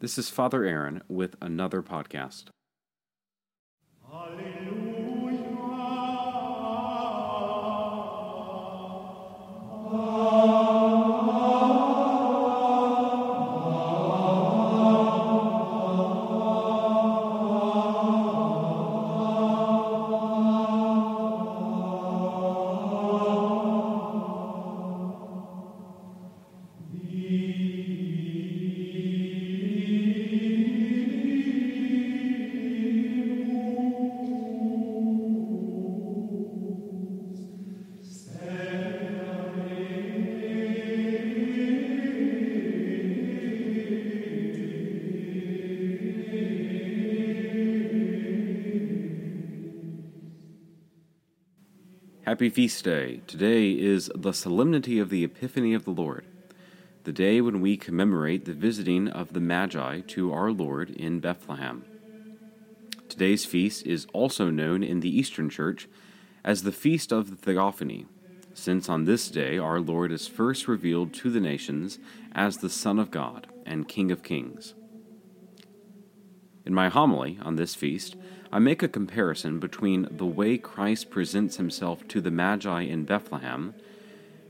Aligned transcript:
This 0.00 0.16
is 0.16 0.30
Father 0.30 0.64
Aaron 0.64 1.02
with 1.08 1.34
another 1.42 1.82
podcast. 1.82 2.44
Happy 52.38 52.50
Feast 52.50 52.84
Day. 52.84 53.20
Today 53.26 53.72
is 53.72 54.12
the 54.14 54.30
Solemnity 54.30 55.00
of 55.00 55.10
the 55.10 55.24
Epiphany 55.24 55.74
of 55.74 55.84
the 55.84 55.90
Lord, 55.90 56.24
the 57.02 57.10
day 57.10 57.40
when 57.40 57.60
we 57.60 57.76
commemorate 57.76 58.44
the 58.44 58.52
visiting 58.52 59.08
of 59.08 59.32
the 59.32 59.40
Magi 59.40 60.02
to 60.02 60.32
our 60.32 60.52
Lord 60.52 60.90
in 60.90 61.18
Bethlehem. 61.18 61.84
Today's 63.08 63.44
feast 63.44 63.84
is 63.84 64.06
also 64.12 64.50
known 64.50 64.84
in 64.84 65.00
the 65.00 65.10
Eastern 65.10 65.50
Church 65.50 65.88
as 66.44 66.62
the 66.62 66.70
Feast 66.70 67.10
of 67.10 67.28
the 67.28 67.36
Theophany, 67.36 68.06
since 68.54 68.88
on 68.88 69.04
this 69.04 69.28
day 69.30 69.58
our 69.58 69.80
Lord 69.80 70.12
is 70.12 70.28
first 70.28 70.68
revealed 70.68 71.12
to 71.14 71.30
the 71.30 71.40
nations 71.40 71.98
as 72.36 72.58
the 72.58 72.70
Son 72.70 73.00
of 73.00 73.10
God 73.10 73.48
and 73.66 73.88
King 73.88 74.12
of 74.12 74.22
Kings. 74.22 74.74
In 76.64 76.72
my 76.72 76.88
homily 76.88 77.36
on 77.42 77.56
this 77.56 77.74
feast, 77.74 78.14
I 78.50 78.58
make 78.58 78.82
a 78.82 78.88
comparison 78.88 79.60
between 79.60 80.08
the 80.10 80.26
way 80.26 80.56
Christ 80.56 81.10
presents 81.10 81.56
himself 81.56 82.08
to 82.08 82.20
the 82.20 82.30
Magi 82.30 82.82
in 82.82 83.04
Bethlehem 83.04 83.74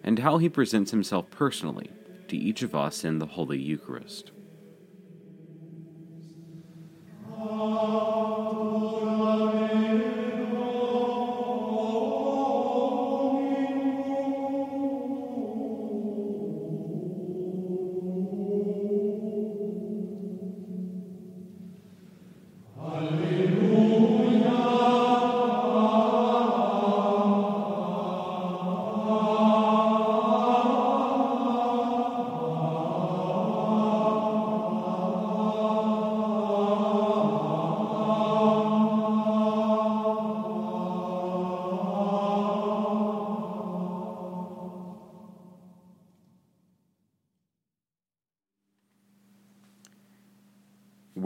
and 0.04 0.20
how 0.20 0.38
he 0.38 0.48
presents 0.48 0.92
himself 0.92 1.30
personally 1.30 1.90
to 2.28 2.36
each 2.36 2.62
of 2.62 2.74
us 2.74 3.04
in 3.04 3.18
the 3.18 3.26
Holy 3.26 3.58
Eucharist. 3.58 4.30
Oh. 7.40 8.07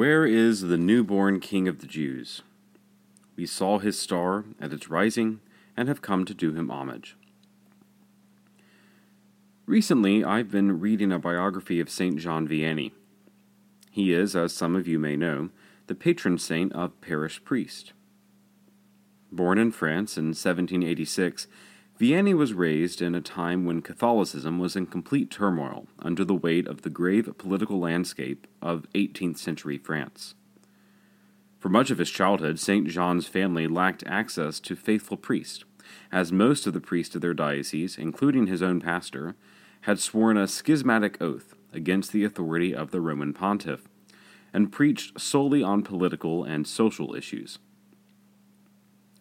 Where 0.03 0.27
is 0.27 0.63
the 0.63 0.77
newborn 0.77 1.39
King 1.39 1.69
of 1.69 1.79
the 1.79 1.87
Jews? 1.87 2.43
We 3.37 3.47
saw 3.47 3.79
his 3.79 3.97
star 3.97 4.45
at 4.61 4.73
its 4.73 4.91
rising 4.91 5.39
and 5.77 5.87
have 5.87 6.03
come 6.03 6.25
to 6.25 6.35
do 6.35 6.53
him 6.53 6.73
homage. 6.73 7.17
Recently, 9.65 10.25
I've 10.25 10.51
been 10.51 10.81
reading 10.81 11.13
a 11.13 11.21
biography 11.21 11.79
of 11.79 11.89
St. 11.89 12.19
John 12.19 12.49
Vianney. 12.49 12.91
He 13.93 14.13
is, 14.13 14.35
as 14.35 14.53
some 14.53 14.75
of 14.75 14.89
you 14.89 14.99
may 14.99 15.15
know, 15.15 15.51
the 15.87 15.95
patron 15.95 16.37
saint 16.37 16.73
of 16.73 17.01
parish 17.01 17.45
priest. 17.45 17.93
Born 19.31 19.57
in 19.57 19.71
France 19.71 20.17
in 20.17 20.31
1786, 20.31 21.47
Vianney 22.00 22.34
was 22.34 22.54
raised 22.54 23.03
in 23.03 23.14
a 23.14 23.20
time 23.20 23.64
when 23.64 23.82
Catholicism 23.82 24.58
was 24.58 24.75
in 24.75 24.86
complete 24.86 25.30
turmoil 25.30 25.86
under 25.98 26.25
the 26.25 26.34
weight 26.34 26.66
of 26.66 26.82
the 26.82 26.91
grave 26.91 27.32
political 27.38 27.78
landscape 27.78 28.47
of 28.60 28.86
18th 28.94 29.38
century 29.38 29.78
France. 29.78 30.34
For 31.60 31.69
much 31.69 31.91
of 31.91 31.98
his 31.98 32.10
childhood, 32.10 32.58
St. 32.58 32.88
John's 32.88 33.28
family 33.28 33.69
lacked 33.69 34.03
access 34.06 34.58
to 34.60 34.75
faithful 34.75 35.16
priests, 35.16 35.64
as 36.10 36.32
most 36.32 36.66
of 36.66 36.72
the 36.72 36.80
priests 36.80 37.14
of 37.14 37.20
their 37.20 37.34
diocese, 37.34 37.97
including 37.97 38.47
his 38.47 38.62
own 38.62 38.80
pastor, 38.80 39.36
had 39.82 40.00
sworn 40.00 40.36
a 40.36 40.48
schismatic 40.48 41.20
oath 41.20 41.54
against 41.72 42.10
the 42.10 42.24
authority 42.24 42.74
of 42.74 42.91
the 42.91 43.00
Roman 43.00 43.32
pontiff 43.32 43.86
and 44.53 44.72
preached 44.72 45.20
solely 45.20 45.62
on 45.62 45.82
political 45.82 46.42
and 46.42 46.66
social 46.66 47.14
issues. 47.14 47.59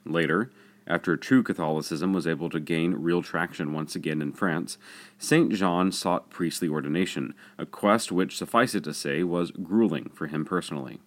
Later, 0.05 0.51
after 0.87 1.15
true 1.15 1.43
Catholicism 1.43 2.13
was 2.13 2.27
able 2.27 2.49
to 2.49 2.59
gain 2.59 2.93
real 2.93 3.21
traction 3.21 3.73
once 3.73 3.95
again 3.95 4.21
in 4.21 4.33
France, 4.33 4.77
St. 5.17 5.51
John 5.53 5.91
sought 5.91 6.29
priestly 6.29 6.67
ordination, 6.67 7.33
a 7.57 7.65
quest 7.65 8.11
which, 8.11 8.37
suffice 8.37 8.73
it 8.75 8.83
to 8.85 8.93
say, 8.93 9.23
was 9.23 9.51
grueling 9.51 10.11
for 10.13 10.27
him 10.27 10.43
personally. 10.43 10.99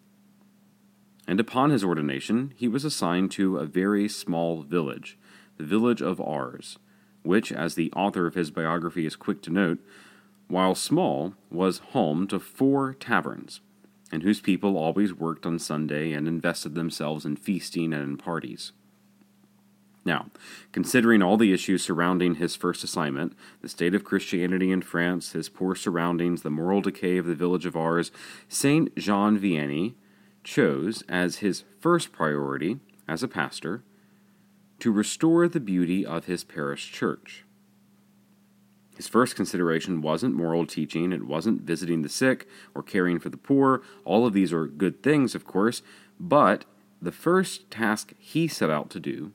And 1.27 1.41
upon 1.41 1.71
his 1.71 1.83
ordination, 1.83 2.53
he 2.57 2.69
was 2.69 2.85
assigned 2.85 3.31
to 3.33 3.57
a 3.57 3.67
very 3.67 4.09
small 4.09 4.63
village, 4.63 5.19
the 5.57 5.65
village 5.65 6.03
of 6.03 6.21
Ars, 6.21 6.79
which, 7.23 7.51
as 7.51 7.75
the 7.75 7.91
author 7.93 8.27
of 8.27 8.35
his 8.35 8.51
biography 8.51 9.07
is 9.07 9.17
quick 9.17 9.43
to 9.43 9.51
note, 9.51 9.79
while 10.49 10.75
small, 10.75 11.35
was 11.51 11.79
home 11.79 12.27
to 12.29 12.39
four 12.39 12.95
taverns, 12.95 13.61
and 14.13 14.23
whose 14.23 14.41
people 14.41 14.77
always 14.77 15.15
worked 15.15 15.47
on 15.47 15.59
Sunday 15.59 16.13
and 16.13 16.29
invested 16.29 16.75
themselves 16.75 17.25
in 17.25 17.35
feasting 17.35 17.93
and 17.93 18.03
in 18.03 18.17
parties. 18.19 18.73
Now, 20.05 20.27
considering 20.71 21.23
all 21.23 21.37
the 21.37 21.53
issues 21.53 21.83
surrounding 21.83 22.35
his 22.35 22.57
first 22.57 22.85
assignment, 22.85 23.35
the 23.63 23.69
state 23.69 23.95
of 23.95 24.05
Christianity 24.05 24.71
in 24.71 24.83
France, 24.83 25.33
his 25.33 25.49
poor 25.49 25.75
surroundings, 25.75 26.43
the 26.43 26.51
moral 26.51 26.83
decay 26.83 27.17
of 27.17 27.27
the 27.27 27.35
village 27.35 27.65
of 27.65 27.77
Ars, 27.77 28.13
Saint 28.49 28.95
Jean 28.97 29.39
Vianney 29.39 29.95
chose 30.43 31.03
as 31.09 31.37
his 31.37 31.65
first 31.81 32.13
priority 32.13 32.81
as 33.09 33.23
a 33.23 33.29
pastor 33.29 33.83
to 34.79 34.93
restore 34.93 35.49
the 35.49 35.61
beauty 35.61 36.05
of 36.05 36.27
his 36.27 36.45
parish 36.45 36.93
church. 36.93 37.45
His 38.97 39.09
first 39.09 39.35
consideration 39.35 40.03
wasn't 40.03 40.37
moral 40.37 40.67
teaching, 40.67 41.13
it 41.13 41.27
wasn't 41.27 41.63
visiting 41.63 42.03
the 42.03 42.09
sick 42.09 42.47
or 42.75 42.83
caring 42.83 43.19
for 43.19 43.31
the 43.31 43.37
poor. 43.39 43.83
All 44.05 44.27
of 44.27 44.35
these 44.35 44.53
are 44.53 44.67
good 44.67 45.03
things, 45.03 45.35
of 45.35 45.45
course, 45.45 45.83
but 46.21 46.67
the 47.01 47.11
first 47.11 47.71
task 47.71 48.13
he 48.19 48.47
set 48.47 48.71
out 48.71 48.91
to 48.91 49.01
do 49.01 49.33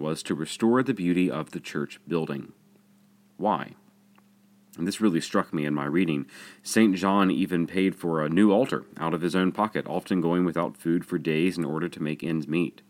was 0.00 0.22
to 0.24 0.34
restore 0.34 0.82
the 0.82 0.94
beauty 0.94 1.30
of 1.30 1.50
the 1.50 1.60
church 1.60 2.00
building. 2.08 2.52
Why? 3.36 3.74
And 4.76 4.86
this 4.86 5.00
really 5.00 5.20
struck 5.20 5.52
me 5.52 5.66
in 5.66 5.74
my 5.74 5.84
reading. 5.84 6.26
St. 6.62 6.94
John 6.96 7.30
even 7.30 7.66
paid 7.66 7.94
for 7.94 8.24
a 8.24 8.28
new 8.28 8.52
altar 8.52 8.84
out 8.98 9.14
of 9.14 9.20
his 9.20 9.34
own 9.34 9.52
pocket, 9.52 9.86
often 9.86 10.20
going 10.20 10.44
without 10.44 10.76
food 10.76 11.04
for 11.04 11.18
days 11.18 11.58
in 11.58 11.64
order 11.64 11.88
to 11.88 12.02
make 12.02 12.24
ends 12.24 12.48
meet. 12.48 12.82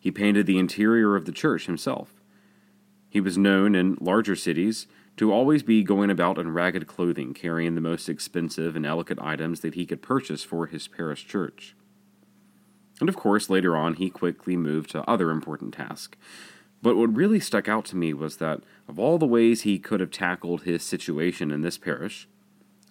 He 0.00 0.10
painted 0.10 0.46
the 0.46 0.58
interior 0.58 1.16
of 1.16 1.24
the 1.24 1.32
church 1.32 1.66
himself. 1.66 2.20
He 3.08 3.20
was 3.20 3.38
known 3.38 3.74
in 3.74 3.96
larger 4.00 4.36
cities 4.36 4.86
to 5.16 5.32
always 5.32 5.62
be 5.62 5.82
going 5.82 6.10
about 6.10 6.38
in 6.38 6.52
ragged 6.52 6.86
clothing, 6.86 7.32
carrying 7.32 7.74
the 7.74 7.80
most 7.80 8.08
expensive 8.08 8.76
and 8.76 8.84
elegant 8.84 9.20
items 9.20 9.60
that 9.60 9.74
he 9.74 9.86
could 9.86 10.02
purchase 10.02 10.44
for 10.44 10.66
his 10.66 10.86
parish 10.86 11.26
church. 11.26 11.74
And 13.00 13.08
of 13.08 13.16
course, 13.16 13.50
later 13.50 13.76
on, 13.76 13.94
he 13.94 14.10
quickly 14.10 14.56
moved 14.56 14.90
to 14.90 15.08
other 15.08 15.30
important 15.30 15.74
tasks. 15.74 16.16
But 16.82 16.96
what 16.96 17.14
really 17.14 17.40
stuck 17.40 17.68
out 17.68 17.84
to 17.86 17.96
me 17.96 18.12
was 18.12 18.36
that 18.36 18.62
of 18.88 18.98
all 18.98 19.18
the 19.18 19.26
ways 19.26 19.62
he 19.62 19.78
could 19.78 20.00
have 20.00 20.10
tackled 20.10 20.62
his 20.62 20.82
situation 20.82 21.50
in 21.50 21.62
this 21.62 21.78
parish, 21.78 22.28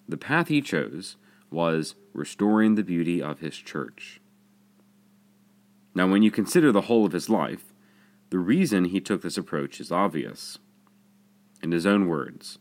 the 0.08 0.18
path 0.18 0.48
he 0.48 0.62
chose 0.62 1.16
was 1.50 1.96
restoring 2.14 2.76
the 2.76 2.84
beauty 2.84 3.22
of 3.22 3.40
his 3.40 3.56
church. 3.56 4.20
Now, 5.94 6.08
when 6.08 6.24
you 6.24 6.32
consider 6.32 6.72
the 6.72 6.82
whole 6.82 7.06
of 7.06 7.14
his 7.14 7.30
life, 7.30 7.74
the 8.30 8.40
reason 8.40 8.86
he 8.86 9.00
took 9.00 9.22
this 9.22 9.38
approach 9.38 9.80
is 9.80 9.92
obvious. 9.92 10.58
In 11.64 11.72
his 11.72 11.86
own 11.86 12.08
words, 12.08 12.60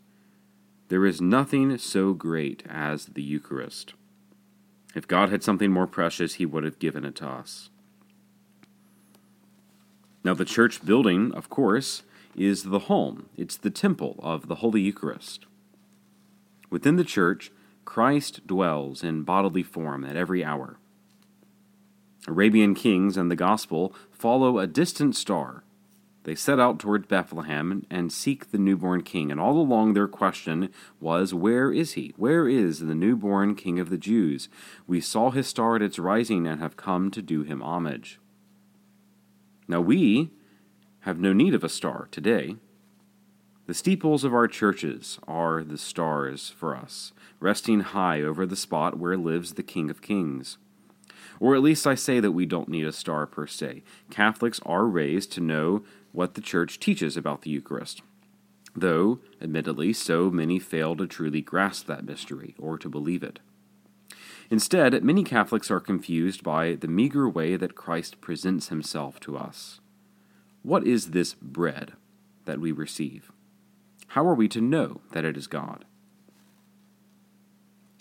there 0.88 1.04
is 1.04 1.20
nothing 1.20 1.76
so 1.78 2.12
great 2.12 2.62
as 2.68 3.06
the 3.06 3.22
Eucharist. 3.22 3.94
If 4.94 5.08
God 5.08 5.30
had 5.30 5.42
something 5.42 5.72
more 5.72 5.86
precious, 5.86 6.34
he 6.34 6.46
would 6.46 6.64
have 6.64 6.78
given 6.78 7.04
it 7.04 7.16
to 7.16 7.26
us. 7.26 7.70
Now, 10.22 10.34
the 10.34 10.44
church 10.44 10.84
building, 10.84 11.32
of 11.34 11.50
course, 11.50 12.02
is 12.36 12.64
the 12.64 12.80
home, 12.80 13.28
it's 13.36 13.56
the 13.56 13.70
temple 13.70 14.16
of 14.22 14.48
the 14.48 14.56
Holy 14.56 14.80
Eucharist. 14.80 15.46
Within 16.70 16.96
the 16.96 17.04
church, 17.04 17.52
Christ 17.84 18.46
dwells 18.46 19.04
in 19.04 19.22
bodily 19.22 19.62
form 19.62 20.04
at 20.04 20.16
every 20.16 20.44
hour. 20.44 20.78
Arabian 22.26 22.74
kings 22.74 23.16
and 23.16 23.30
the 23.30 23.36
gospel 23.36 23.94
follow 24.10 24.58
a 24.58 24.66
distant 24.66 25.14
star. 25.14 25.62
They 26.24 26.34
set 26.34 26.58
out 26.58 26.78
toward 26.78 27.06
Bethlehem 27.06 27.84
and 27.90 28.10
seek 28.10 28.50
the 28.50 28.58
newborn 28.58 29.02
king, 29.02 29.30
and 29.30 29.38
all 29.38 29.58
along 29.58 29.92
their 29.92 30.08
question 30.08 30.70
was, 30.98 31.34
Where 31.34 31.70
is 31.70 31.92
he? 31.92 32.14
Where 32.16 32.48
is 32.48 32.80
the 32.80 32.94
newborn 32.94 33.54
king 33.54 33.78
of 33.78 33.90
the 33.90 33.98
Jews? 33.98 34.48
We 34.86 35.00
saw 35.02 35.30
his 35.30 35.46
star 35.46 35.76
at 35.76 35.82
its 35.82 35.98
rising 35.98 36.46
and 36.46 36.60
have 36.60 36.78
come 36.78 37.10
to 37.10 37.20
do 37.20 37.42
him 37.42 37.62
homage. 37.62 38.18
Now 39.68 39.82
we 39.82 40.30
have 41.00 41.18
no 41.18 41.34
need 41.34 41.54
of 41.54 41.62
a 41.62 41.68
star 41.68 42.08
today. 42.10 42.56
The 43.66 43.74
steeples 43.74 44.24
of 44.24 44.34
our 44.34 44.48
churches 44.48 45.18
are 45.28 45.62
the 45.62 45.78
stars 45.78 46.48
for 46.48 46.74
us, 46.74 47.12
resting 47.38 47.80
high 47.80 48.22
over 48.22 48.46
the 48.46 48.56
spot 48.56 48.98
where 48.98 49.16
lives 49.16 49.54
the 49.54 49.62
King 49.62 49.90
of 49.90 50.00
Kings. 50.00 50.56
Or 51.40 51.54
at 51.54 51.62
least 51.62 51.86
I 51.86 51.94
say 51.94 52.20
that 52.20 52.32
we 52.32 52.46
don't 52.46 52.68
need 52.68 52.86
a 52.86 52.92
star 52.92 53.26
per 53.26 53.46
se. 53.46 53.82
Catholics 54.10 54.60
are 54.64 54.86
raised 54.86 55.32
to 55.32 55.40
know 55.40 55.84
what 56.12 56.34
the 56.34 56.40
Church 56.40 56.78
teaches 56.78 57.16
about 57.16 57.42
the 57.42 57.50
Eucharist, 57.50 58.02
though, 58.74 59.18
admittedly, 59.42 59.92
so 59.92 60.30
many 60.30 60.58
fail 60.58 60.96
to 60.96 61.06
truly 61.06 61.40
grasp 61.40 61.86
that 61.86 62.04
mystery 62.04 62.54
or 62.58 62.78
to 62.78 62.88
believe 62.88 63.22
it. 63.22 63.40
Instead, 64.50 65.02
many 65.02 65.24
Catholics 65.24 65.70
are 65.70 65.80
confused 65.80 66.44
by 66.44 66.74
the 66.74 66.88
meager 66.88 67.28
way 67.28 67.56
that 67.56 67.74
Christ 67.74 68.20
presents 68.20 68.68
himself 68.68 69.18
to 69.20 69.36
us. 69.36 69.80
What 70.62 70.86
is 70.86 71.10
this 71.10 71.34
bread 71.34 71.94
that 72.44 72.60
we 72.60 72.70
receive? 72.70 73.32
How 74.08 74.26
are 74.26 74.34
we 74.34 74.48
to 74.48 74.60
know 74.60 75.00
that 75.12 75.24
it 75.24 75.36
is 75.36 75.46
God? 75.46 75.84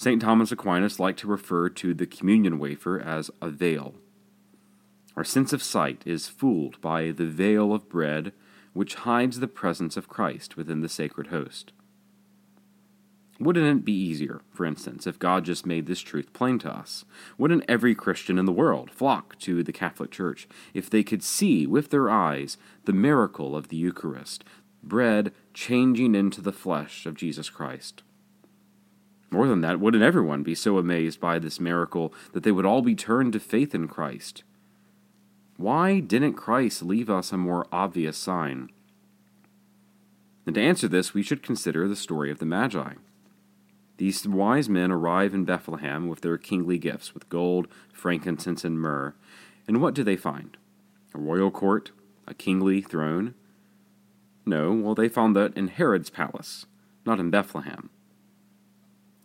St. 0.04 0.22
Thomas 0.22 0.52
Aquinas 0.52 1.00
liked 1.00 1.20
to 1.20 1.30
refer 1.30 1.70
to 1.70 1.94
the 1.94 2.06
communion 2.06 2.60
wafer 2.60 3.00
as 3.00 3.32
a 3.42 3.50
veil. 3.50 3.96
Our 5.16 5.24
sense 5.24 5.54
of 5.54 5.64
sight 5.64 6.02
is 6.06 6.28
fooled 6.28 6.82
by 6.82 7.12
the 7.12 7.26
veil 7.26 7.74
of 7.74 7.88
bread 7.88 8.34
which 8.74 8.96
hides 8.96 9.40
the 9.40 9.48
presence 9.48 9.96
of 9.96 10.10
Christ 10.10 10.58
within 10.58 10.82
the 10.82 10.90
sacred 10.90 11.28
host. 11.28 11.72
Wouldn't 13.40 13.66
it 13.66 13.86
be 13.86 13.94
easier, 13.94 14.42
for 14.52 14.66
instance, 14.66 15.08
if 15.08 15.20
God 15.20 15.46
just 15.46 15.66
made 15.66 15.86
this 15.86 16.02
truth 16.02 16.34
plain 16.34 16.60
to 16.60 16.70
us? 16.70 17.06
Wouldn't 17.38 17.64
every 17.70 17.96
Christian 17.96 18.38
in 18.38 18.44
the 18.44 18.52
world 18.52 18.92
flock 18.92 19.40
to 19.40 19.64
the 19.64 19.72
Catholic 19.72 20.12
Church 20.12 20.50
if 20.74 20.90
they 20.90 21.04
could 21.04 21.24
see 21.24 21.66
with 21.66 21.92
their 21.92 22.10
eyes 22.10 22.58
the 22.84 22.92
miracle 22.92 23.56
of 23.56 23.70
the 23.70 23.78
Eucharist, 23.78 24.44
bread 24.84 25.32
changing 25.54 26.14
into 26.14 26.42
the 26.42 26.52
flesh 26.52 27.06
of 27.06 27.16
Jesus 27.16 27.50
Christ? 27.50 28.04
More 29.34 29.48
than 29.48 29.62
that, 29.62 29.80
wouldn't 29.80 30.04
everyone 30.04 30.44
be 30.44 30.54
so 30.54 30.78
amazed 30.78 31.20
by 31.20 31.40
this 31.40 31.60
miracle 31.60 32.14
that 32.34 32.44
they 32.44 32.52
would 32.52 32.68
all 32.68 32.84
be 32.84 32.94
turned 32.94 33.34
to 33.34 33.40
faith 33.40 33.74
in 33.74 33.88
Christ? 33.88 34.44
Why 35.58 36.02
didn't 36.02 36.36
Christ 36.36 36.84
leave 36.84 37.10
us 37.10 37.32
a 37.32 37.38
more 37.38 37.66
obvious 37.72 38.16
sign? 38.16 38.70
And 40.46 40.54
to 40.54 40.62
answer 40.62 40.88
this, 40.88 41.16
we 41.16 41.24
should 41.24 41.42
consider 41.42 41.88
the 41.88 41.96
story 41.96 42.30
of 42.30 42.38
the 42.38 42.46
Magi. 42.46 42.94
These 43.98 44.28
wise 44.28 44.70
men 44.70 44.92
arrive 44.92 45.34
in 45.34 45.46
Bethlehem 45.46 46.08
with 46.08 46.22
their 46.22 46.38
kingly 46.38 46.78
gifts, 46.78 47.16
with 47.16 47.28
gold, 47.28 47.68
frankincense, 47.92 48.64
and 48.64 48.80
myrrh. 48.80 49.16
And 49.68 49.82
what 49.82 49.96
do 49.96 50.04
they 50.04 50.16
find? 50.16 50.58
A 51.16 51.18
royal 51.18 51.50
court? 51.50 51.90
A 52.28 52.36
kingly 52.36 52.82
throne? 52.82 53.34
No, 54.46 54.74
well, 54.74 54.94
they 54.94 55.10
found 55.10 55.36
that 55.36 55.58
in 55.58 55.70
Herod's 55.70 56.12
palace, 56.12 56.68
not 57.04 57.20
in 57.20 57.32
Bethlehem. 57.32 57.90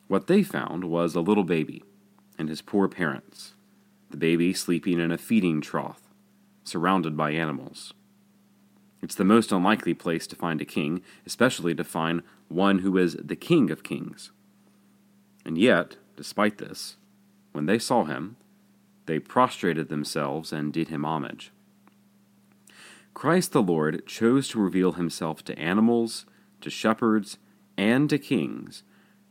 What 0.09 0.27
they 0.27 0.43
found 0.43 0.85
was 0.85 1.15
a 1.15 1.21
little 1.21 1.45
baby 1.45 1.85
and 2.39 2.49
his 2.49 2.63
poor 2.63 2.89
parents, 2.89 3.55
the 4.11 4.17
baby 4.17 4.55
sleeping 4.55 4.99
in 4.99 5.13
a 5.13 5.19
feeding 5.19 5.61
trough, 5.61 6.01
surrounded 6.65 7.15
by 7.15 7.33
animals. 7.33 7.93
It's 9.03 9.15
the 9.15 9.25
most 9.25 9.53
unlikely 9.53 9.93
place 9.93 10.27
to 10.29 10.37
find 10.37 10.63
a 10.63 10.65
king, 10.65 11.03
especially 11.27 11.75
to 11.75 11.85
find 11.85 12.23
one 12.49 12.79
who 12.79 12.97
is 12.97 13.19
the 13.23 13.37
king 13.37 13.71
of 13.71 13.83
kings. 13.83 14.33
And 15.45 15.59
yet, 15.59 15.97
despite 16.17 16.57
this, 16.57 16.97
when 17.53 17.67
they 17.67 17.79
saw 17.79 18.05
him, 18.05 18.37
they 19.05 19.19
prostrated 19.19 19.89
themselves 19.89 20.53
and 20.53 20.73
did 20.73 20.89
him 20.89 21.05
homage. 21.05 21.53
Christ 23.13 23.53
the 23.53 23.63
Lord 23.63 24.07
chose 24.07 24.49
to 24.49 24.61
reveal 24.61 24.93
himself 24.93 25.45
to 25.45 25.59
animals, 25.59 26.25
to 26.63 26.71
shepherds, 26.71 27.37
and 27.77 28.09
to 28.09 28.19
kings 28.19 28.85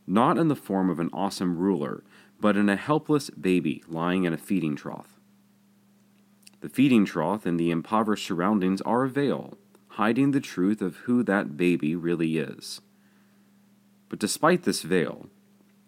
not 0.08 0.38
in 0.38 0.48
the 0.48 0.56
form 0.56 0.88
of 0.88 0.98
an 0.98 1.10
awesome 1.12 1.58
ruler, 1.58 2.02
but 2.40 2.56
in 2.56 2.68
a 2.68 2.76
helpless 2.76 3.30
baby 3.30 3.82
lying 3.86 4.24
in 4.24 4.32
a 4.32 4.38
feeding 4.38 4.74
trough. 4.74 5.18
The 6.60 6.68
feeding 6.68 7.04
trough 7.04 7.46
and 7.46 7.60
the 7.60 7.70
impoverished 7.70 8.26
surroundings 8.26 8.80
are 8.82 9.04
a 9.04 9.08
veil, 9.08 9.58
hiding 9.88 10.30
the 10.30 10.40
truth 10.40 10.80
of 10.80 10.96
who 10.96 11.22
that 11.24 11.56
baby 11.56 11.94
really 11.94 12.38
is. 12.38 12.80
But 14.08 14.18
despite 14.18 14.62
this 14.62 14.82
veil, 14.82 15.28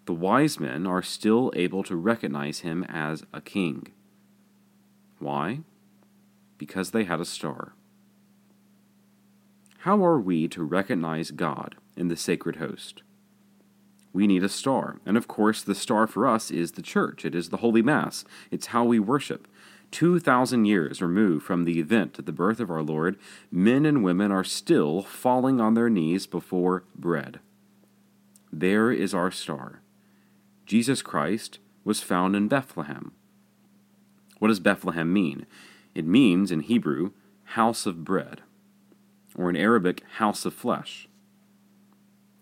the 0.04 0.12
wise 0.12 0.60
men 0.60 0.86
are 0.86 1.02
still 1.02 1.52
able 1.56 1.82
to 1.84 1.96
recognize 1.96 2.60
him 2.60 2.84
as 2.84 3.24
a 3.32 3.40
king. 3.40 3.88
Why? 5.18 5.60
Because 6.58 6.90
they 6.90 7.04
had 7.04 7.20
a 7.20 7.24
star. 7.24 7.72
How 9.78 10.04
are 10.04 10.20
we 10.20 10.46
to 10.48 10.62
recognize 10.62 11.30
God 11.30 11.76
in 11.96 12.08
the 12.08 12.16
sacred 12.16 12.56
host? 12.56 13.02
We 14.12 14.26
need 14.26 14.42
a 14.42 14.48
star. 14.48 15.00
And 15.06 15.16
of 15.16 15.28
course, 15.28 15.62
the 15.62 15.74
star 15.74 16.06
for 16.06 16.26
us 16.26 16.50
is 16.50 16.72
the 16.72 16.82
church, 16.82 17.24
it 17.24 17.34
is 17.34 17.48
the 17.48 17.58
Holy 17.58 17.82
Mass, 17.82 18.24
it's 18.50 18.66
how 18.66 18.84
we 18.84 18.98
worship. 18.98 19.46
2,000 19.90 20.64
years 20.66 21.02
removed 21.02 21.44
from 21.44 21.64
the 21.64 21.80
event 21.80 22.18
of 22.18 22.26
the 22.26 22.32
birth 22.32 22.60
of 22.60 22.70
our 22.70 22.82
Lord, 22.82 23.18
men 23.50 23.84
and 23.84 24.04
women 24.04 24.30
are 24.30 24.44
still 24.44 25.02
falling 25.02 25.60
on 25.60 25.74
their 25.74 25.90
knees 25.90 26.26
before 26.26 26.84
bread. 26.94 27.40
There 28.52 28.92
is 28.92 29.14
our 29.14 29.30
star. 29.30 29.80
Jesus 30.66 31.02
Christ 31.02 31.58
was 31.84 32.02
found 32.02 32.36
in 32.36 32.46
Bethlehem. 32.46 33.12
What 34.38 34.48
does 34.48 34.60
Bethlehem 34.60 35.12
mean? 35.12 35.46
It 35.94 36.04
means, 36.04 36.52
in 36.52 36.60
Hebrew, 36.60 37.10
house 37.44 37.84
of 37.84 38.04
bread, 38.04 38.42
or 39.36 39.50
in 39.50 39.56
Arabic, 39.56 40.02
house 40.16 40.44
of 40.44 40.54
flesh. 40.54 41.08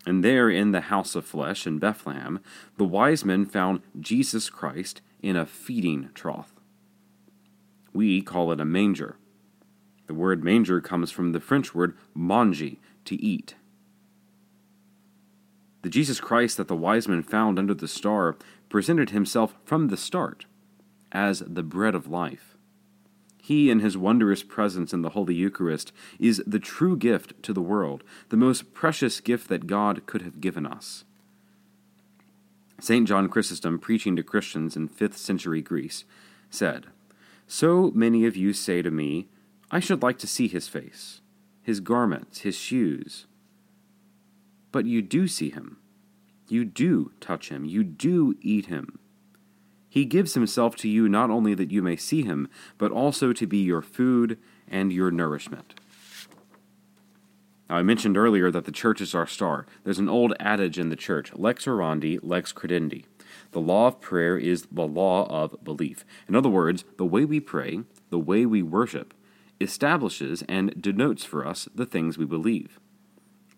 And 0.07 0.25
there 0.25 0.49
in 0.49 0.73
the 0.73 0.83
house 0.83 1.14
of 1.14 1.25
flesh 1.25 1.67
in 1.67 1.78
Bethlehem, 1.78 2.40
the 2.76 2.85
wise 2.85 3.25
men 3.25 3.45
found 3.47 3.83
Jesus 4.00 4.49
Christ 4.49 5.00
in 5.21 5.37
a 5.37 5.47
feeding 5.47 6.11
trough. 6.14 6.55
We 7.93 8.23
call 8.23 8.52
it 8.52 8.61
a 8.61 8.64
manger. 8.64 9.17
The 10.07 10.14
word 10.14 10.43
manger 10.43 10.81
comes 10.81 11.11
from 11.11 11.33
the 11.33 11.40
French 11.40 11.75
word 11.75 11.97
manger, 12.14 12.76
to 13.05 13.17
eat. 13.23 13.55
The 15.83 15.88
Jesus 15.88 16.21
Christ 16.21 16.57
that 16.57 16.69
the 16.69 16.76
wise 16.76 17.09
men 17.09 17.23
found 17.23 17.59
under 17.59 17.75
the 17.75 17.88
star 17.88 18.37
presented 18.69 19.11
himself 19.11 19.55
from 19.64 19.88
the 19.88 19.97
start 19.97 20.45
as 21.12 21.40
the 21.40 21.62
bread 21.62 21.95
of 21.95 22.09
life. 22.09 22.58
He, 23.49 23.71
in 23.71 23.81
his 23.81 23.97
wondrous 23.97 24.43
presence 24.43 24.93
in 24.93 25.00
the 25.00 25.09
Holy 25.09 25.35
Eucharist, 25.35 25.90
is 26.19 26.43
the 26.47 26.59
true 26.59 26.99
gift 26.99 27.43
to 27.45 27.55
the 27.55 27.62
world, 27.62 28.05
the 28.28 28.37
most 28.37 28.75
precious 28.75 29.23
gift 29.23 29.49
that 29.49 29.67
God 29.67 30.05
could 30.05 30.21
have 30.21 30.43
given 30.43 30.67
us. 30.67 31.05
St. 32.78 33.09
John 33.09 33.31
Chrysostom, 33.31 33.78
preaching 33.78 34.17
to 34.17 34.23
Christians 34.23 34.76
in 34.76 34.87
5th 34.87 35.14
century 35.14 35.62
Greece, 35.62 36.05
said, 36.50 36.88
So 37.47 37.90
many 37.95 38.26
of 38.26 38.37
you 38.37 38.52
say 38.52 38.83
to 38.83 38.90
me, 38.90 39.28
I 39.71 39.81
should 39.81 40.02
like 40.02 40.19
to 40.19 40.26
see 40.26 40.49
his 40.49 40.69
face, 40.69 41.23
his 41.62 41.81
garments, 41.81 42.40
his 42.40 42.55
shoes. 42.55 43.25
But 44.73 44.85
you 44.85 45.00
do 45.00 45.26
see 45.26 45.49
him. 45.49 45.78
You 46.49 46.67
do 46.67 47.12
touch 47.19 47.49
him. 47.49 47.64
You 47.64 47.83
do 47.83 48.37
eat 48.43 48.67
him. 48.67 48.99
He 49.88 50.04
gives 50.04 50.35
himself 50.35 50.76
to 50.76 50.88
you 50.88 51.09
not 51.09 51.30
only 51.30 51.54
that 51.54 51.73
you 51.73 51.83
may 51.83 51.97
see 51.97 52.23
him, 52.23 52.49
but 52.76 52.92
also 52.92 53.33
to 53.33 53.47
be 53.47 53.59
your 53.59 53.83
food 53.83 54.38
and 54.68 54.92
your 54.92 55.11
nourishment. 55.11 55.75
Now, 57.68 57.76
I 57.76 57.83
mentioned 57.83 58.16
earlier 58.16 58.50
that 58.50 58.64
the 58.64 58.73
church 58.73 59.00
is 59.00 59.14
our 59.14 59.26
star. 59.26 59.66
There's 59.85 59.99
an 59.99 60.09
old 60.09 60.35
adage 60.40 60.78
in 60.78 60.88
the 60.88 60.97
church 60.97 61.33
lex 61.35 61.66
orandi, 61.66 62.18
lex 62.23 62.52
credendi. 62.52 63.04
The 63.52 63.61
law 63.61 63.88
of 63.88 64.00
prayer 64.00 64.38
is 64.38 64.66
the 64.71 64.87
law 64.87 65.26
of 65.28 65.62
belief. 65.62 66.04
In 66.28 66.35
other 66.35 66.49
words, 66.49 66.85
the 66.97 67.04
way 67.04 67.25
we 67.25 67.40
pray, 67.40 67.80
the 68.11 68.18
way 68.18 68.47
we 68.47 68.62
worship, 68.62 69.14
establishes 69.61 70.42
and 70.49 70.80
denotes 70.80 71.25
for 71.25 71.47
us 71.47 71.68
the 71.75 71.87
things 71.87 72.16
we 72.16 72.25
believe. 72.25 72.78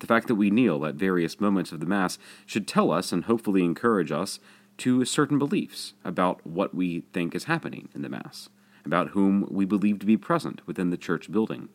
The 0.00 0.06
fact 0.06 0.28
that 0.28 0.34
we 0.34 0.50
kneel 0.50 0.87
at 0.87 0.94
various 0.94 1.40
moments 1.40 1.72
of 1.72 1.80
the 1.80 1.87
Mass 1.87 2.18
should 2.46 2.66
tell 2.66 2.90
us 2.90 3.12
and 3.12 3.25
hopefully 3.25 3.62
encourage 3.62 4.10
us 4.10 4.40
to 4.80 5.04
certain 5.04 5.38
beliefs 5.38 5.94
about 6.04 6.44
what 6.46 6.75
we 6.75 7.02
think 7.12 7.34
is 7.34 7.44
happening 7.44 7.88
in 7.94 8.02
the 8.02 8.08
Mass, 8.08 8.49
about 8.84 9.10
whom 9.10 9.46
we 9.50 9.64
believe 9.64 9.99
to 9.99 10.06
be 10.06 10.16
present 10.16 10.66
within 10.66 10.90
the 10.90 10.96
church 10.96 11.30
building. 11.30 11.68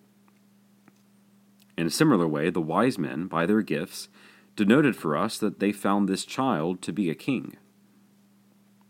In 1.78 1.88
a 1.88 1.92
similar 1.92 2.28
way, 2.28 2.50
the 2.50 2.62
wise 2.62 2.98
men, 2.98 3.28
by 3.28 3.46
their 3.46 3.62
gifts, 3.62 4.10
denoted 4.56 4.96
for 4.96 5.16
us 5.16 5.38
that 5.38 5.60
they 5.60 5.72
found 5.72 6.08
this 6.08 6.26
child 6.26 6.82
to 6.82 6.94
be 6.94 7.10
a 7.10 7.16
king. 7.16 7.58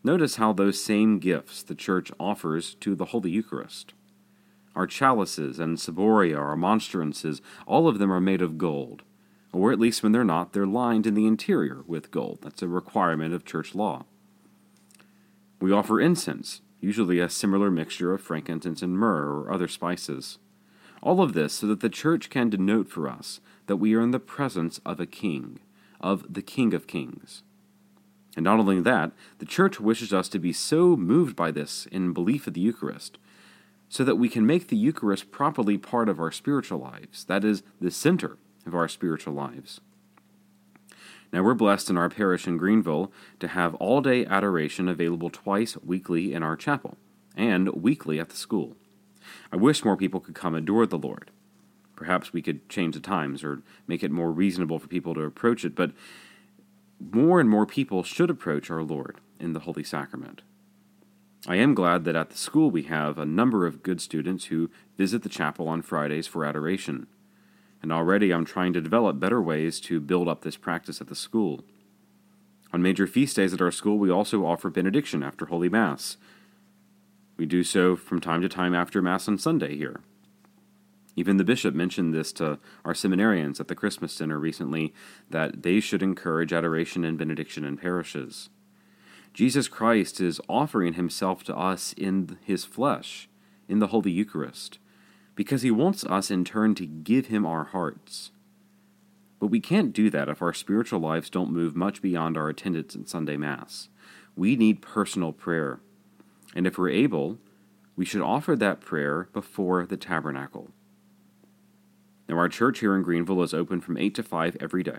Notice 0.03 0.35
how 0.35 0.53
those 0.53 0.81
same 0.81 1.19
gifts 1.19 1.63
the 1.63 1.75
Church 1.75 2.11
offers 2.19 2.75
to 2.75 2.95
the 2.95 3.05
Holy 3.05 3.31
Eucharist. 3.31 3.93
Our 4.75 4.87
chalices 4.87 5.59
and 5.59 5.77
ciboria, 5.77 6.37
our 6.37 6.55
monstrances, 6.55 7.41
all 7.65 7.87
of 7.87 7.97
them 7.97 8.13
are 8.13 8.21
made 8.21 8.41
of 8.41 8.57
gold, 8.57 9.01
or 9.55 9.71
at 9.71 9.79
least 9.79 10.03
when 10.03 10.11
they're 10.11 10.25
not, 10.25 10.51
they're 10.51 10.67
lined 10.67 11.07
in 11.07 11.13
the 11.13 11.25
interior 11.25 11.81
with 11.87 12.11
gold. 12.11 12.39
That's 12.41 12.61
a 12.61 12.67
requirement 12.67 13.33
of 13.33 13.45
church 13.45 13.73
law. 13.73 14.05
We 15.61 15.71
offer 15.71 16.01
incense, 16.01 16.61
usually 16.81 17.19
a 17.19 17.29
similar 17.29 17.71
mixture 17.71 18.13
of 18.13 18.21
frankincense 18.21 18.81
and 18.81 18.97
myrrh 18.97 19.29
or 19.29 19.51
other 19.53 19.69
spices. 19.69 20.39
All 21.01 21.21
of 21.21 21.33
this 21.33 21.53
so 21.53 21.67
that 21.67 21.79
the 21.79 21.89
church 21.89 22.29
can 22.29 22.49
denote 22.49 22.89
for 22.89 23.07
us 23.07 23.39
that 23.67 23.77
we 23.77 23.95
are 23.95 24.01
in 24.01 24.11
the 24.11 24.19
presence 24.19 24.81
of 24.85 24.99
a 24.99 25.05
king, 25.05 25.59
of 26.01 26.33
the 26.33 26.41
King 26.41 26.73
of 26.73 26.85
Kings. 26.85 27.41
And 28.35 28.43
not 28.43 28.59
only 28.59 28.81
that, 28.81 29.13
the 29.39 29.45
church 29.45 29.79
wishes 29.79 30.11
us 30.11 30.27
to 30.29 30.39
be 30.39 30.51
so 30.51 30.97
moved 30.97 31.35
by 31.37 31.51
this 31.51 31.87
in 31.93 32.11
belief 32.11 32.45
of 32.45 32.55
the 32.55 32.61
Eucharist, 32.61 33.17
so 33.87 34.03
that 34.03 34.17
we 34.17 34.27
can 34.27 34.45
make 34.45 34.67
the 34.67 34.75
Eucharist 34.75 35.31
properly 35.31 35.77
part 35.77 36.09
of 36.09 36.19
our 36.19 36.31
spiritual 36.31 36.79
lives, 36.79 37.23
that 37.25 37.45
is, 37.45 37.63
the 37.79 37.91
center 37.91 38.37
of 38.65 38.75
our 38.75 38.87
spiritual 38.87 39.33
lives. 39.33 39.81
Now, 41.31 41.43
we're 41.43 41.53
blessed 41.53 41.89
in 41.89 41.97
our 41.97 42.09
parish 42.09 42.47
in 42.47 42.57
Greenville 42.57 43.11
to 43.39 43.49
have 43.49 43.75
all 43.75 44.01
day 44.01 44.25
adoration 44.25 44.87
available 44.87 45.29
twice 45.29 45.75
weekly 45.83 46.33
in 46.33 46.43
our 46.43 46.55
chapel 46.55 46.97
and 47.35 47.69
weekly 47.69 48.19
at 48.19 48.29
the 48.29 48.37
school. 48.37 48.75
I 49.51 49.57
wish 49.57 49.83
more 49.83 49.97
people 49.97 50.19
could 50.19 50.35
come 50.35 50.55
adore 50.55 50.85
the 50.85 50.97
Lord. 50.97 51.31
Perhaps 51.95 52.33
we 52.33 52.41
could 52.41 52.67
change 52.69 52.95
the 52.95 53.01
times 53.01 53.43
or 53.43 53.61
make 53.87 54.03
it 54.03 54.11
more 54.11 54.31
reasonable 54.31 54.79
for 54.79 54.87
people 54.87 55.13
to 55.15 55.21
approach 55.21 55.65
it, 55.65 55.75
but 55.75 55.91
more 56.99 57.39
and 57.39 57.49
more 57.49 57.65
people 57.65 58.03
should 58.03 58.29
approach 58.29 58.69
our 58.69 58.83
Lord 58.83 59.19
in 59.39 59.53
the 59.53 59.61
Holy 59.61 59.83
Sacrament. 59.83 60.41
I 61.47 61.55
am 61.57 61.75
glad 61.75 62.05
that 62.05 62.15
at 62.15 62.31
the 62.31 62.37
school 62.37 62.71
we 62.71 62.83
have 62.83 63.17
a 63.17 63.25
number 63.25 63.67
of 63.67 63.83
good 63.83 64.01
students 64.01 64.45
who 64.45 64.69
visit 64.97 65.21
the 65.23 65.29
chapel 65.29 65.67
on 65.67 65.81
Fridays 65.81 66.27
for 66.27 66.43
adoration. 66.43 67.07
And 67.85 67.93
already 67.93 68.31
I'm 68.31 68.45
trying 68.45 68.73
to 68.73 68.81
develop 68.81 69.19
better 69.19 69.39
ways 69.39 69.79
to 69.81 69.99
build 69.99 70.27
up 70.27 70.41
this 70.41 70.57
practice 70.57 71.01
at 71.01 71.07
the 71.07 71.13
school. 71.13 71.63
On 72.73 72.81
major 72.81 73.05
feast 73.05 73.35
days 73.35 73.53
at 73.53 73.61
our 73.61 73.69
school, 73.69 73.99
we 73.99 74.09
also 74.09 74.43
offer 74.43 74.71
benediction 74.71 75.21
after 75.21 75.45
Holy 75.45 75.69
Mass. 75.69 76.17
We 77.37 77.45
do 77.45 77.61
so 77.63 77.95
from 77.95 78.19
time 78.19 78.41
to 78.41 78.49
time 78.49 78.73
after 78.73 79.03
Mass 79.03 79.27
on 79.27 79.37
Sunday 79.37 79.77
here. 79.77 79.99
Even 81.15 81.37
the 81.37 81.43
bishop 81.43 81.75
mentioned 81.75 82.11
this 82.11 82.33
to 82.33 82.57
our 82.83 82.93
seminarians 82.93 83.59
at 83.59 83.67
the 83.67 83.75
Christmas 83.75 84.15
dinner 84.15 84.39
recently 84.39 84.91
that 85.29 85.61
they 85.61 85.79
should 85.79 86.01
encourage 86.01 86.51
adoration 86.53 87.05
and 87.05 87.19
benediction 87.19 87.63
in 87.63 87.77
parishes. 87.77 88.49
Jesus 89.31 89.67
Christ 89.67 90.19
is 90.19 90.41
offering 90.49 90.93
himself 90.93 91.43
to 91.43 91.55
us 91.55 91.93
in 91.93 92.39
his 92.43 92.65
flesh, 92.65 93.29
in 93.69 93.77
the 93.77 93.87
Holy 93.87 94.09
Eucharist, 94.09 94.79
because 95.35 95.61
he 95.61 95.71
wants 95.71 96.03
us 96.05 96.31
in 96.31 96.45
turn 96.45 96.73
to 96.75 96.85
give 96.85 97.27
him 97.27 97.45
our 97.45 97.65
hearts. 97.65 98.31
But 99.39 99.47
we 99.47 99.59
can't 99.59 99.93
do 99.93 100.09
that 100.09 100.29
if 100.29 100.41
our 100.41 100.53
spiritual 100.53 100.99
lives 101.01 101.29
don't 101.29 101.51
move 101.51 101.75
much 101.75 102.01
beyond 102.01 102.37
our 102.37 102.49
attendance 102.49 102.95
at 102.95 103.09
Sunday 103.09 103.37
Mass. 103.37 103.89
We 104.35 104.55
need 104.55 104.81
personal 104.81 105.33
prayer. 105.33 105.79
And 106.55 106.65
if 106.65 106.77
we're 106.77 106.89
able, 106.89 107.37
we 107.95 108.05
should 108.05 108.21
offer 108.21 108.55
that 108.55 108.81
prayer 108.81 109.29
before 109.33 109.85
the 109.85 109.97
tabernacle. 109.97 110.69
Now, 112.27 112.37
our 112.37 112.49
church 112.49 112.79
here 112.79 112.95
in 112.95 113.03
Greenville 113.03 113.43
is 113.43 113.53
open 113.53 113.81
from 113.81 113.97
8 113.97 114.15
to 114.15 114.23
5 114.23 114.57
every 114.59 114.83
day, 114.83 114.97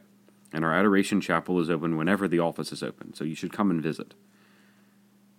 and 0.53 0.65
our 0.65 0.73
Adoration 0.73 1.21
Chapel 1.21 1.59
is 1.61 1.69
open 1.69 1.97
whenever 1.97 2.29
the 2.29 2.39
office 2.39 2.71
is 2.71 2.83
open, 2.83 3.15
so 3.15 3.25
you 3.25 3.35
should 3.35 3.53
come 3.53 3.71
and 3.71 3.83
visit. 3.83 4.15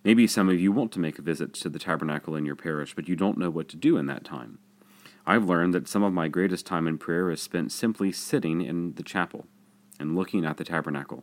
Maybe 0.04 0.26
some 0.26 0.48
of 0.48 0.60
you 0.60 0.70
want 0.70 0.92
to 0.92 1.00
make 1.00 1.18
a 1.18 1.22
visit 1.22 1.54
to 1.54 1.68
the 1.68 1.78
tabernacle 1.78 2.36
in 2.36 2.44
your 2.44 2.56
parish, 2.56 2.94
but 2.94 3.08
you 3.08 3.16
don't 3.16 3.38
know 3.38 3.50
what 3.50 3.68
to 3.70 3.76
do 3.76 3.96
in 3.96 4.06
that 4.06 4.24
time. 4.24 4.58
I've 5.28 5.44
learned 5.44 5.74
that 5.74 5.86
some 5.86 6.02
of 6.02 6.14
my 6.14 6.28
greatest 6.28 6.64
time 6.64 6.88
in 6.88 6.96
prayer 6.96 7.30
is 7.30 7.42
spent 7.42 7.70
simply 7.70 8.12
sitting 8.12 8.62
in 8.62 8.94
the 8.94 9.02
chapel 9.02 9.46
and 10.00 10.16
looking 10.16 10.46
at 10.46 10.56
the 10.56 10.64
tabernacle. 10.64 11.22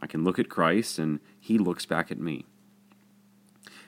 I 0.00 0.06
can 0.06 0.24
look 0.24 0.38
at 0.38 0.48
Christ, 0.48 0.98
and 0.98 1.20
he 1.38 1.58
looks 1.58 1.84
back 1.84 2.10
at 2.10 2.18
me. 2.18 2.46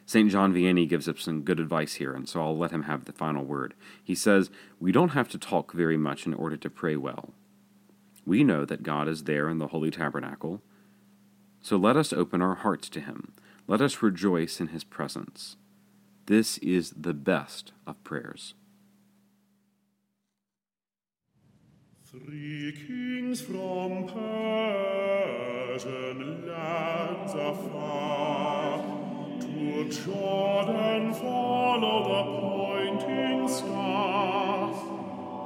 St. 0.04 0.30
John 0.30 0.52
Vianney 0.52 0.87
gives 0.87 1.09
us 1.09 1.23
some 1.23 1.45
good 1.45 1.59
advice 1.59 1.95
here, 1.95 2.12
and 2.12 2.28
so 2.28 2.42
I'll 2.42 2.59
let 2.59 2.73
him 2.73 2.83
have 2.83 3.07
the 3.07 3.12
final 3.12 3.42
word. 3.42 3.73
He 4.04 4.14
says, 4.14 4.50
We 4.78 4.92
don't 4.92 5.11
have 5.11 5.30
to 5.30 5.38
talk 5.38 5.73
very 5.73 5.97
much 5.97 6.26
in 6.26 6.35
order 6.35 6.59
to 6.59 6.69
pray 6.69 6.97
well. 6.97 7.33
We 8.26 8.45
know 8.45 8.66
that 8.66 8.83
God 8.83 9.09
is 9.09 9.25
there 9.25 9.49
in 9.49 9.57
the 9.57 9.69
Holy 9.69 9.90
Tabernacle, 9.90 10.61
so 11.62 11.78
let 11.78 11.97
us 11.97 12.12
open 12.12 12.42
our 12.42 12.57
hearts 12.57 12.90
to 12.90 13.00
Him. 13.00 13.33
Let 13.66 13.80
us 13.80 14.02
rejoice 14.02 14.61
in 14.61 14.69
His 14.69 14.85
presence. 14.85 15.57
This 16.26 16.59
is 16.59 16.90
the 16.90 17.14
best 17.14 17.73
of 17.87 18.04
prayers. 18.04 18.52
Three 22.11 22.73
kings 22.73 23.40
from 23.40 24.09
Persian 24.09 25.38
lands 26.45 27.35
afar 27.35 28.83
to 29.40 29.88
Jordan 29.88 31.14
follow 31.14 31.99
the 32.11 32.25
pointing 32.40 33.47
star, 33.49 34.75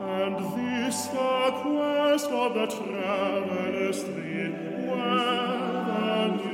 and 0.08 0.36
this 0.56 0.98
the 1.08 1.52
quest 1.60 2.30
of 2.30 2.54
the 2.54 2.66
travelers 2.66 4.02
three, 4.02 4.48
where 4.88 6.28
the 6.38 6.53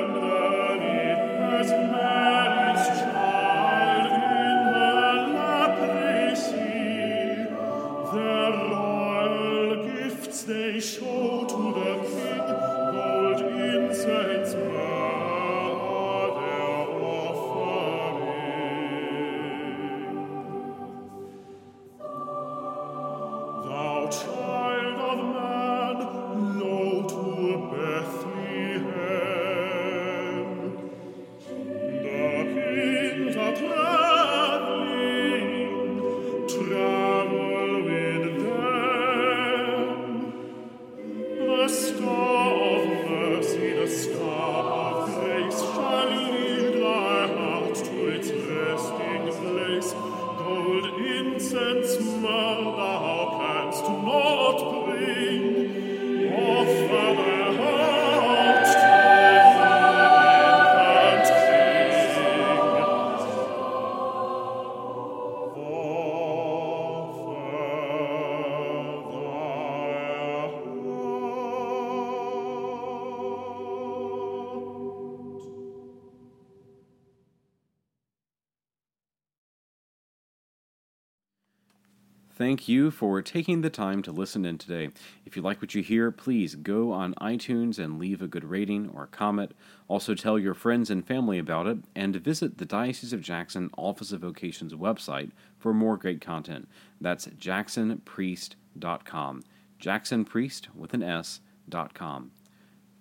Thank 82.41 82.67
you 82.67 82.89
for 82.89 83.21
taking 83.21 83.61
the 83.61 83.69
time 83.69 84.01
to 84.01 84.11
listen 84.11 84.45
in 84.45 84.57
today. 84.57 84.89
If 85.27 85.35
you 85.35 85.43
like 85.43 85.61
what 85.61 85.75
you 85.75 85.83
hear, 85.83 86.09
please 86.09 86.55
go 86.55 86.91
on 86.91 87.13
iTunes 87.21 87.77
and 87.77 87.99
leave 87.99 88.19
a 88.19 88.27
good 88.27 88.45
rating 88.45 88.89
or 88.95 89.05
comment. 89.05 89.51
Also, 89.87 90.15
tell 90.15 90.39
your 90.39 90.55
friends 90.55 90.89
and 90.89 91.05
family 91.05 91.37
about 91.37 91.67
it, 91.67 91.77
and 91.95 92.15
visit 92.15 92.57
the 92.57 92.65
Diocese 92.65 93.13
of 93.13 93.21
Jackson 93.21 93.69
Office 93.77 94.11
of 94.11 94.21
Vocations 94.21 94.73
website 94.73 95.29
for 95.59 95.71
more 95.71 95.97
great 95.97 96.19
content. 96.19 96.67
That's 96.99 97.27
jacksonpriest.com. 97.27 99.43
Jacksonpriest 99.79 100.73
with 100.73 100.95
an 100.95 101.03
S.com. 101.03 102.31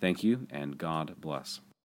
Thank 0.03 0.23
you, 0.23 0.47
and 0.51 0.77
God 0.77 1.15
bless. 1.19 1.61